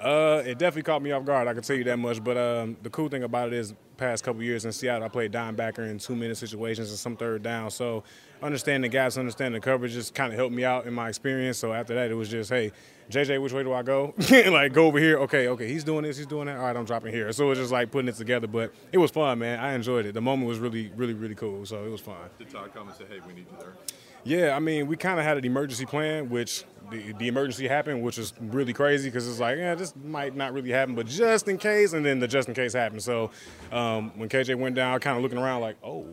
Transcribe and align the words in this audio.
Uh, 0.00 0.42
it 0.46 0.58
definitely 0.58 0.82
caught 0.82 1.02
me 1.02 1.12
off 1.12 1.24
guard. 1.24 1.46
I 1.46 1.52
can 1.52 1.62
tell 1.62 1.76
you 1.76 1.84
that 1.84 1.98
much. 1.98 2.22
But 2.24 2.36
um, 2.36 2.76
the 2.82 2.90
cool 2.90 3.08
thing 3.08 3.22
about 3.22 3.48
it 3.48 3.54
is, 3.54 3.74
past 4.00 4.24
couple 4.24 4.42
years 4.42 4.64
in 4.64 4.72
Seattle, 4.72 5.04
I 5.04 5.08
played 5.08 5.30
dime 5.30 5.54
backer 5.54 5.84
in 5.84 5.98
two-minute 5.98 6.36
situations 6.36 6.88
and 6.88 6.98
some 6.98 7.16
third 7.16 7.42
down. 7.42 7.70
So 7.70 8.02
understanding 8.42 8.82
the 8.82 8.88
gaps, 8.88 9.18
understanding 9.18 9.60
the 9.60 9.64
coverage, 9.64 9.92
just 9.92 10.14
kind 10.14 10.32
of 10.32 10.38
helped 10.38 10.54
me 10.54 10.64
out 10.64 10.86
in 10.86 10.94
my 10.94 11.08
experience. 11.08 11.58
So 11.58 11.72
after 11.72 11.94
that, 11.94 12.10
it 12.10 12.14
was 12.14 12.30
just, 12.30 12.50
hey, 12.50 12.72
JJ, 13.10 13.42
which 13.42 13.52
way 13.52 13.62
do 13.62 13.72
I 13.72 13.82
go? 13.82 14.14
like 14.30 14.72
go 14.72 14.86
over 14.86 14.98
here. 14.98 15.18
Okay, 15.18 15.48
okay, 15.48 15.68
he's 15.68 15.84
doing 15.84 16.04
this, 16.04 16.16
he's 16.16 16.26
doing 16.26 16.46
that. 16.46 16.56
All 16.56 16.64
right, 16.64 16.76
I'm 16.76 16.84
dropping 16.84 17.12
here. 17.12 17.30
So 17.32 17.46
it 17.46 17.48
was 17.50 17.58
just 17.58 17.72
like 17.72 17.90
putting 17.90 18.08
it 18.08 18.16
together. 18.16 18.46
But 18.46 18.72
it 18.90 18.98
was 18.98 19.10
fun, 19.10 19.38
man. 19.38 19.60
I 19.60 19.74
enjoyed 19.74 20.06
it. 20.06 20.14
The 20.14 20.20
moment 20.20 20.48
was 20.48 20.58
really, 20.58 20.90
really, 20.96 21.14
really 21.14 21.34
cool. 21.34 21.66
So 21.66 21.84
it 21.84 21.90
was 21.90 22.00
fun. 22.00 22.16
Did 22.38 22.50
Todd 22.50 22.70
come 22.72 22.88
and 22.88 22.96
say, 22.96 23.04
"Hey, 23.08 23.20
we 23.26 23.34
need 23.34 23.46
you 23.50 23.58
there"? 23.58 23.74
Yeah, 24.22 24.54
I 24.54 24.60
mean, 24.60 24.86
we 24.86 24.96
kind 24.96 25.18
of 25.18 25.24
had 25.24 25.38
an 25.38 25.44
emergency 25.44 25.86
plan, 25.86 26.28
which 26.28 26.64
the, 26.90 27.12
the 27.14 27.28
emergency 27.28 27.66
happened, 27.66 28.02
which 28.02 28.18
was 28.18 28.34
really 28.38 28.72
crazy 28.72 29.08
because 29.08 29.26
it's 29.26 29.40
like, 29.40 29.56
yeah, 29.56 29.74
this 29.74 29.94
might 30.04 30.36
not 30.36 30.52
really 30.52 30.70
happen, 30.70 30.94
but 30.94 31.06
just 31.06 31.48
in 31.48 31.56
case, 31.56 31.94
and 31.94 32.04
then 32.04 32.18
the 32.18 32.28
just 32.28 32.48
in 32.48 32.54
case 32.54 32.72
happened. 32.72 33.02
So 33.02 33.30
um, 33.72 33.89
when 33.98 34.28
KJ 34.28 34.56
went 34.56 34.74
down, 34.74 34.98
kind 35.00 35.16
of 35.16 35.22
looking 35.22 35.38
around 35.38 35.60
like, 35.60 35.76
oh, 35.82 36.06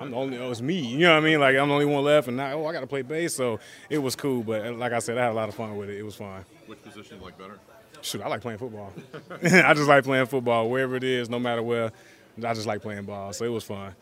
I'm 0.00 0.10
the 0.10 0.16
only, 0.16 0.38
oh, 0.38 0.50
it's 0.50 0.60
me. 0.60 0.78
You 0.80 0.98
know 0.98 1.14
what 1.14 1.22
I 1.22 1.26
mean? 1.26 1.40
Like 1.40 1.56
I'm 1.56 1.68
the 1.68 1.74
only 1.74 1.86
one 1.86 2.04
left, 2.04 2.28
and 2.28 2.36
now, 2.36 2.52
oh, 2.52 2.66
I 2.66 2.72
got 2.72 2.80
to 2.80 2.86
play 2.86 3.02
bass. 3.02 3.34
So 3.34 3.60
it 3.90 3.98
was 3.98 4.16
cool, 4.16 4.42
but 4.42 4.66
uh, 4.66 4.72
like 4.72 4.92
I 4.92 4.98
said, 4.98 5.18
I 5.18 5.22
had 5.22 5.32
a 5.32 5.34
lot 5.34 5.48
of 5.48 5.54
fun 5.54 5.76
with 5.76 5.90
it. 5.90 5.98
It 5.98 6.02
was 6.02 6.14
fun. 6.16 6.44
Which 6.66 6.82
position 6.82 7.18
you 7.18 7.24
like 7.24 7.38
better? 7.38 7.58
Shoot, 8.02 8.22
I 8.22 8.28
like 8.28 8.40
playing 8.42 8.58
football. 8.58 8.92
I 9.42 9.74
just 9.74 9.88
like 9.88 10.04
playing 10.04 10.26
football 10.26 10.68
wherever 10.68 10.96
it 10.96 11.04
is, 11.04 11.30
no 11.30 11.38
matter 11.38 11.62
where. 11.62 11.90
I 12.38 12.52
just 12.52 12.66
like 12.66 12.82
playing 12.82 13.04
ball, 13.04 13.32
so 13.32 13.44
it 13.44 13.48
was 13.48 13.64
fun. 13.64 13.94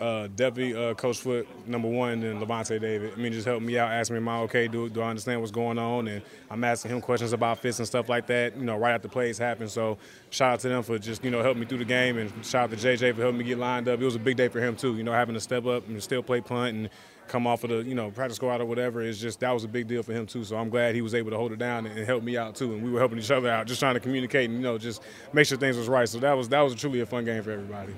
Uh, 0.00 0.28
definitely 0.34 0.74
uh, 0.74 0.94
Coach 0.94 1.18
Foote, 1.18 1.46
number 1.68 1.86
one, 1.86 2.22
and 2.22 2.40
Lavonte 2.40 2.80
David. 2.80 3.12
I 3.14 3.16
mean, 3.20 3.32
just 3.34 3.46
help 3.46 3.62
me 3.62 3.76
out, 3.76 3.90
ask 3.90 4.10
me, 4.10 4.16
am 4.16 4.28
I 4.30 4.38
okay? 4.38 4.66
Do, 4.66 4.88
do 4.88 5.02
I 5.02 5.10
understand 5.10 5.40
what's 5.40 5.50
going 5.50 5.78
on? 5.78 6.08
And 6.08 6.22
I'm 6.50 6.64
asking 6.64 6.92
him 6.92 7.02
questions 7.02 7.34
about 7.34 7.58
fits 7.58 7.80
and 7.80 7.86
stuff 7.86 8.08
like 8.08 8.26
that, 8.28 8.56
you 8.56 8.64
know, 8.64 8.78
right 8.78 8.92
after 8.92 9.08
plays 9.08 9.36
happen. 9.36 9.68
So 9.68 9.98
shout 10.30 10.54
out 10.54 10.60
to 10.60 10.70
them 10.70 10.82
for 10.82 10.98
just, 10.98 11.22
you 11.22 11.30
know, 11.30 11.42
helping 11.42 11.60
me 11.60 11.66
through 11.66 11.78
the 11.78 11.84
game. 11.84 12.16
And 12.16 12.32
shout 12.42 12.72
out 12.72 12.78
to 12.78 12.82
JJ 12.82 13.14
for 13.14 13.20
helping 13.20 13.36
me 13.36 13.44
get 13.44 13.58
lined 13.58 13.88
up. 13.88 14.00
It 14.00 14.04
was 14.06 14.16
a 14.16 14.20
big 14.20 14.38
day 14.38 14.48
for 14.48 14.58
him, 14.58 14.74
too, 14.74 14.96
you 14.96 15.02
know, 15.02 15.12
having 15.12 15.34
to 15.34 15.40
step 15.40 15.66
up 15.66 15.86
and 15.86 16.02
still 16.02 16.22
play 16.22 16.40
punt 16.40 16.74
and 16.74 16.88
come 17.28 17.46
off 17.46 17.62
of 17.64 17.68
the, 17.68 17.84
you 17.84 17.94
know, 17.94 18.10
practice 18.10 18.36
squad 18.36 18.62
or 18.62 18.64
whatever. 18.64 19.02
It's 19.02 19.18
just, 19.18 19.40
that 19.40 19.52
was 19.52 19.64
a 19.64 19.68
big 19.68 19.86
deal 19.86 20.02
for 20.02 20.14
him, 20.14 20.24
too. 20.24 20.44
So 20.44 20.56
I'm 20.56 20.70
glad 20.70 20.94
he 20.94 21.02
was 21.02 21.14
able 21.14 21.30
to 21.30 21.36
hold 21.36 21.52
it 21.52 21.58
down 21.58 21.84
and, 21.84 21.98
and 21.98 22.06
help 22.06 22.22
me 22.22 22.38
out, 22.38 22.54
too. 22.54 22.72
And 22.72 22.82
we 22.82 22.90
were 22.90 23.00
helping 23.00 23.18
each 23.18 23.30
other 23.30 23.50
out, 23.50 23.66
just 23.66 23.80
trying 23.80 23.94
to 23.94 24.00
communicate 24.00 24.48
and, 24.48 24.60
you 24.60 24.64
know, 24.64 24.78
just 24.78 25.02
make 25.34 25.46
sure 25.46 25.58
things 25.58 25.76
was 25.76 25.88
right. 25.88 26.08
So 26.08 26.20
that 26.20 26.32
was, 26.32 26.48
that 26.48 26.60
was 26.62 26.74
truly 26.74 27.00
a 27.00 27.06
fun 27.06 27.26
game 27.26 27.42
for 27.42 27.50
everybody. 27.50 27.92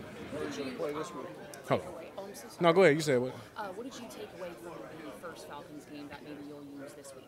Hold 1.69 1.81
on. 1.81 1.87
No, 2.61 2.73
go 2.73 2.83
ahead. 2.83 2.97
You 2.97 3.01
said 3.03 3.21
what? 3.21 3.35
Uh, 3.57 3.67
what 3.75 3.85
did 3.85 3.95
you 3.95 4.07
take 4.11 4.29
away 4.39 4.51
from 4.63 4.73
first 5.33 5.49
Falcons 5.49 5.85
game 5.91 6.09
that 6.09 6.23
maybe 6.23 6.37
you'll 6.49 6.83
use 6.83 6.93
this 6.93 7.13
week? 7.15 7.25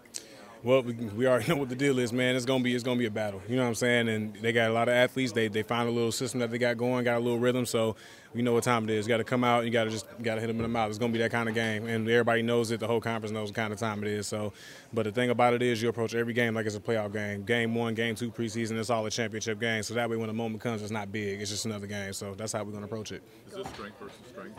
Well, 0.63 0.83
we, 0.83 0.95
we 0.95 1.27
already 1.27 1.49
know 1.53 1.57
what 1.57 1.69
the 1.69 1.75
deal 1.75 1.99
is, 1.99 2.13
man. 2.13 2.37
It's 2.37 2.45
gonna 2.47 2.65
be 2.65 2.75
it's 2.75 2.85
gonna 2.85 2.99
be 2.99 3.07
a 3.07 3.11
battle. 3.11 3.43
You 3.49 3.57
know 3.57 3.63
what 3.63 3.69
I'm 3.69 3.75
saying? 3.75 4.09
And 4.09 4.35
they 4.37 4.53
got 4.53 4.71
a 4.71 4.73
lot 4.73 4.89
of 4.89 4.95
athletes. 4.95 5.33
They 5.33 5.49
they 5.49 5.63
find 5.63 5.89
a 5.89 5.93
little 5.93 6.13
system 6.13 6.41
that 6.41 6.51
they 6.51 6.59
got 6.59 6.77
going, 6.79 7.05
got 7.05 7.17
a 7.17 7.21
little 7.21 7.39
rhythm. 7.39 7.67
So 7.67 7.97
we 8.35 8.43
know 8.43 8.53
what 8.55 8.65
time 8.65 8.85
it 8.85 8.91
is. 8.91 9.07
You 9.07 9.11
got 9.11 9.19
to 9.19 9.25
come 9.25 9.45
out. 9.45 9.65
You 9.65 9.71
got 9.71 9.85
to 9.85 9.91
just 9.91 10.07
got 10.23 10.37
to 10.37 10.41
hit 10.41 10.47
them 10.49 10.57
in 10.57 10.63
the 10.63 10.69
mouth. 10.69 10.89
It's 10.89 10.99
gonna 10.99 11.13
be 11.13 11.19
that 11.19 11.31
kind 11.31 11.49
of 11.49 11.55
game, 11.55 11.87
and 11.87 12.09
everybody 12.09 12.43
knows 12.43 12.71
it. 12.71 12.81
The 12.81 12.87
whole 12.87 13.01
conference 13.01 13.33
knows 13.33 13.49
what 13.49 13.57
kind 13.57 13.73
of 13.73 13.79
time 13.79 14.03
it 14.03 14.09
is. 14.09 14.27
So, 14.27 14.53
but 14.93 15.05
the 15.05 15.13
thing 15.13 15.31
about 15.31 15.55
it 15.55 15.63
is, 15.63 15.83
you 15.83 15.89
approach 15.89 16.15
every 16.15 16.33
game 16.33 16.55
like 16.55 16.67
it's 16.67 16.77
a 16.77 16.81
playoff 16.81 17.13
game. 17.13 17.45
Game 17.45 17.75
one, 17.75 17.95
game 17.95 18.15
two, 18.15 18.31
preseason. 18.31 18.79
It's 18.79 18.91
all 18.91 19.05
a 19.05 19.11
championship 19.11 19.61
game. 19.61 19.83
So 19.83 19.95
that 19.95 20.09
way, 20.09 20.17
when 20.17 20.29
the 20.29 20.35
moment 20.35 20.63
comes, 20.63 20.81
it's 20.83 20.91
not 20.91 21.13
big. 21.13 21.41
It's 21.41 21.51
just 21.51 21.67
another 21.67 21.87
game. 21.87 22.13
So 22.13 22.35
that's 22.35 22.53
how 22.53 22.65
we're 22.65 22.73
gonna 22.73 22.87
approach 22.87 23.13
it. 23.13 23.23
Is 23.49 23.55
this 23.55 23.69
strength 23.69 23.99
versus 24.01 24.17
strength? 24.31 24.59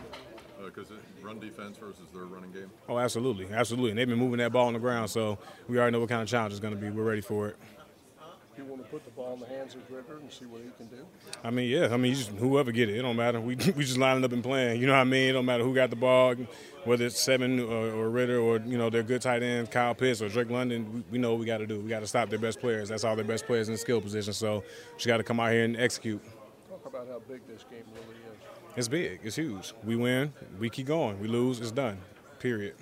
Because 0.63 0.91
uh, 0.91 0.95
run 1.21 1.39
defense 1.39 1.77
versus 1.77 2.07
their 2.13 2.25
running 2.25 2.51
game. 2.51 2.69
Oh, 2.87 2.97
absolutely, 2.97 3.47
absolutely. 3.51 3.91
And 3.91 3.99
they've 3.99 4.07
been 4.07 4.19
moving 4.19 4.37
that 4.37 4.51
ball 4.51 4.67
on 4.67 4.73
the 4.73 4.79
ground, 4.79 5.09
so 5.09 5.37
we 5.67 5.77
already 5.77 5.91
know 5.91 5.99
what 5.99 6.09
kind 6.09 6.21
of 6.21 6.27
challenge 6.27 6.53
it's 6.53 6.59
going 6.59 6.73
to 6.73 6.79
be. 6.79 6.89
We're 6.89 7.03
ready 7.03 7.21
for 7.21 7.49
it. 7.49 7.57
You 8.57 8.63
want 8.63 8.83
to 8.83 8.89
put 8.89 9.03
the 9.03 9.11
ball 9.11 9.33
in 9.33 9.41
the 9.41 9.47
hands 9.47 9.75
of 9.75 9.81
Ridder 9.91 10.17
and 10.17 10.31
see 10.31 10.45
what 10.45 10.61
he 10.61 10.69
can 10.77 10.87
do? 10.87 11.05
I 11.43 11.49
mean, 11.49 11.69
yeah. 11.69 11.89
I 11.93 11.97
mean, 11.97 12.13
just, 12.13 12.29
whoever 12.29 12.71
get 12.71 12.87
it, 12.87 12.95
it 12.97 13.01
don't 13.01 13.17
matter. 13.17 13.41
We 13.41 13.55
we 13.75 13.83
just 13.83 13.97
lining 13.97 14.23
up 14.23 14.31
and 14.31 14.41
playing. 14.41 14.79
You 14.79 14.87
know 14.87 14.93
what 14.93 14.99
I 14.99 15.03
mean? 15.03 15.29
It 15.29 15.33
don't 15.33 15.45
matter 15.45 15.63
who 15.65 15.75
got 15.75 15.89
the 15.89 15.97
ball, 15.97 16.35
whether 16.85 17.05
it's 17.05 17.19
Seven 17.19 17.59
or, 17.59 17.91
or 17.91 18.09
Ridder 18.09 18.39
or 18.39 18.59
you 18.59 18.77
know 18.77 18.89
their 18.89 19.03
good 19.03 19.21
tight 19.21 19.43
end 19.43 19.71
Kyle 19.71 19.93
Pitts 19.93 20.21
or 20.21 20.29
Drake 20.29 20.49
London. 20.49 20.93
We, 20.93 21.03
we 21.11 21.17
know 21.17 21.31
what 21.31 21.41
we 21.41 21.45
got 21.45 21.57
to 21.57 21.67
do. 21.67 21.81
We 21.81 21.89
got 21.89 21.99
to 21.99 22.07
stop 22.07 22.29
their 22.29 22.39
best 22.39 22.61
players. 22.61 22.87
That's 22.87 23.03
all 23.03 23.17
their 23.17 23.25
best 23.25 23.45
players 23.45 23.67
in 23.67 23.73
the 23.73 23.77
skill 23.77 23.99
position. 23.99 24.31
So 24.31 24.63
just 24.95 25.07
got 25.07 25.17
to 25.17 25.23
come 25.23 25.41
out 25.41 25.51
here 25.51 25.65
and 25.65 25.75
execute. 25.75 26.21
Talk 26.95 27.03
about 27.03 27.21
how 27.27 27.33
big 27.33 27.45
this 27.45 27.65
game 27.69 27.83
really 27.93 28.15
is. 28.15 28.39
It's 28.77 28.87
big. 28.87 29.19
It's 29.23 29.35
huge. 29.35 29.73
We 29.83 29.97
win. 29.97 30.31
We 30.59 30.69
keep 30.69 30.87
going. 30.87 31.19
We 31.19 31.27
lose. 31.27 31.59
It's 31.59 31.71
done. 31.71 31.97
Period. 32.39 32.75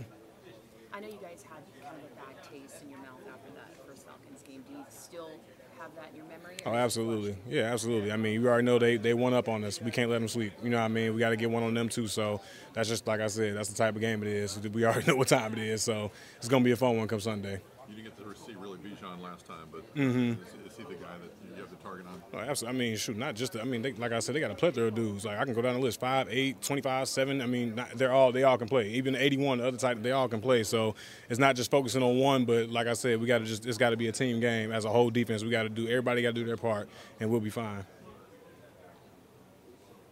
I 0.94 1.00
know 1.00 1.07
you 1.07 1.18
guys 1.19 1.44
had 1.50 1.63
kind 1.84 1.96
of 1.97 2.12
a 2.12 2.16
bad 2.16 2.44
taste 2.44 2.84
in 2.84 2.91
your 2.91 3.00
mouth 3.00 3.22
after 3.28 3.52
that 3.56 3.72
first 3.88 4.06
Falcons 4.06 4.44
game. 4.44 4.63
Do 4.69 4.78
you 4.78 4.85
still 4.88 5.31
have 5.79 5.96
that 5.96 6.09
in 6.12 6.18
your 6.18 6.25
memory? 6.25 6.57
Oh, 6.63 6.75
absolutely. 6.75 7.35
Yeah, 7.50 7.73
absolutely. 7.73 8.12
I 8.12 8.18
mean, 8.18 8.40
you 8.40 8.47
already 8.47 8.66
know 8.66 8.78
they 8.78 8.97
they 8.97 9.16
won 9.16 9.34
up 9.34 9.50
on 9.50 9.63
us. 9.63 9.81
We 9.81 9.90
can't 9.90 10.12
let 10.12 10.19
them 10.19 10.28
sleep. 10.28 10.53
You 10.62 10.69
know 10.69 10.78
what 10.78 10.85
I 10.85 10.90
mean? 10.90 11.16
We 11.16 11.19
got 11.19 11.29
to 11.31 11.35
get 11.35 11.50
one 11.50 11.63
on 11.63 11.73
them 11.73 11.90
too. 11.90 12.07
So 12.07 12.40
that's 12.73 12.90
just 12.90 13.07
like 13.07 13.19
I 13.19 13.28
said. 13.28 13.57
That's 13.57 13.69
the 13.69 13.75
type 13.75 13.96
of 13.96 14.02
game 14.02 14.22
it 14.22 14.29
is. 14.29 14.59
We 14.59 14.85
already 14.85 15.07
know 15.07 15.16
what 15.16 15.29
time 15.29 15.53
it 15.53 15.59
is. 15.59 15.81
So 15.81 16.12
it's 16.38 16.47
gonna 16.47 16.63
be 16.63 16.72
a 16.72 16.75
fun 16.75 16.97
one 16.97 17.07
come 17.07 17.19
Sunday. 17.19 17.62
You 17.89 17.95
didn't 17.95 18.17
get 18.17 18.17
to 18.17 18.39
see 18.39 18.55
really 18.55 18.77
Bijan 18.77 19.21
last 19.21 19.45
time, 19.45 19.67
but 19.71 19.94
mm-hmm. 19.95 20.41
is, 20.41 20.71
is 20.71 20.77
he 20.77 20.83
the 20.83 20.95
guy 20.95 21.16
that 21.21 21.31
you 21.55 21.61
have 21.61 21.69
the 21.69 21.75
target 21.77 22.05
on? 22.07 22.21
Oh, 22.33 22.38
absolutely. 22.38 22.79
I 22.79 22.79
mean, 22.79 22.97
shoot, 22.97 23.17
not 23.17 23.35
just. 23.35 23.57
I 23.57 23.63
mean, 23.63 23.81
they, 23.81 23.91
like 23.94 24.11
I 24.11 24.19
said, 24.19 24.35
they 24.35 24.39
got 24.39 24.51
a 24.51 24.55
plethora 24.55 24.88
of 24.88 24.95
dudes. 24.95 25.25
Like 25.25 25.38
I 25.38 25.44
can 25.45 25.53
go 25.53 25.61
down 25.61 25.73
the 25.73 25.81
list: 25.81 25.99
five, 25.99 26.27
eight, 26.29 26.61
25, 26.61 27.07
seven. 27.09 27.41
I 27.41 27.45
mean, 27.45 27.75
not, 27.75 27.89
they're 27.91 28.13
all 28.13 28.31
they 28.31 28.43
all 28.43 28.57
can 28.57 28.67
play. 28.67 28.89
Even 28.89 29.13
the 29.13 29.23
81, 29.23 29.57
the 29.57 29.67
other 29.67 29.77
type, 29.77 30.01
they 30.01 30.11
all 30.11 30.29
can 30.29 30.39
play. 30.39 30.63
So 30.63 30.95
it's 31.29 31.39
not 31.39 31.55
just 31.55 31.69
focusing 31.69 32.01
on 32.01 32.17
one, 32.17 32.45
but 32.45 32.69
like 32.69 32.88
I 32.88 32.93
said, 32.93 33.19
we 33.19 33.27
got 33.27 33.39
to 33.39 33.45
just. 33.45 33.66
It's 33.66 33.77
got 33.77 33.89
to 33.89 33.97
be 33.97 34.07
a 34.07 34.13
team 34.13 34.39
game 34.39 34.72
as 34.72 34.85
a 34.85 34.89
whole 34.89 35.09
defense. 35.09 35.43
We 35.43 35.49
got 35.49 35.63
to 35.63 35.69
do. 35.69 35.88
Everybody 35.88 36.22
got 36.22 36.29
to 36.29 36.41
do 36.41 36.45
their 36.45 36.57
part, 36.57 36.89
and 37.19 37.29
we'll 37.29 37.41
be 37.41 37.49
fine. 37.49 37.85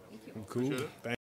Thank 0.09 0.27
you. 0.27 0.45
Cool. 0.47 0.69
Thank 0.69 0.89